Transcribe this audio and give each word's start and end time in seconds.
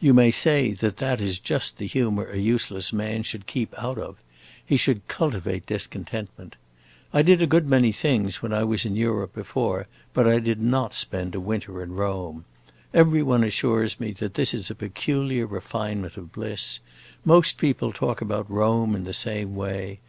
You 0.00 0.12
may 0.12 0.32
say 0.32 0.72
that 0.72 0.96
that 0.96 1.20
is 1.20 1.38
just 1.38 1.76
the 1.78 1.86
humor 1.86 2.28
a 2.32 2.36
useless 2.38 2.92
man 2.92 3.22
should 3.22 3.46
keep 3.46 3.72
out 3.78 3.96
of. 3.96 4.16
He 4.66 4.76
should 4.76 5.06
cultivate 5.06 5.66
discontentment. 5.66 6.56
I 7.14 7.22
did 7.22 7.40
a 7.40 7.46
good 7.46 7.68
many 7.68 7.92
things 7.92 8.42
when 8.42 8.52
I 8.52 8.64
was 8.64 8.84
in 8.84 8.96
Europe 8.96 9.34
before, 9.36 9.86
but 10.12 10.26
I 10.26 10.40
did 10.40 10.60
not 10.60 10.94
spend 10.94 11.36
a 11.36 11.40
winter 11.40 11.80
in 11.80 11.92
Rome. 11.94 12.44
Every 12.92 13.22
one 13.22 13.44
assures 13.44 14.00
me 14.00 14.10
that 14.14 14.34
this 14.34 14.52
is 14.52 14.68
a 14.68 14.74
peculiar 14.74 15.46
refinement 15.46 16.16
of 16.16 16.32
bliss; 16.32 16.80
most 17.24 17.56
people 17.56 17.92
talk 17.92 18.20
about 18.20 18.50
Rome 18.50 18.96
in 18.96 19.04
the 19.04 19.14
same 19.14 19.54
way. 19.54 20.00